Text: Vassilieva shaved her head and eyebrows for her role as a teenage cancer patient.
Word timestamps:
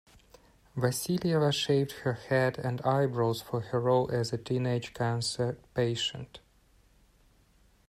Vassilieva 0.75 1.53
shaved 1.53 1.91
her 1.91 2.13
head 2.13 2.57
and 2.57 2.81
eyebrows 2.81 3.39
for 3.39 3.59
her 3.61 3.79
role 3.79 4.09
as 4.09 4.33
a 4.33 4.37
teenage 4.39 4.95
cancer 4.95 5.59
patient. 5.75 6.39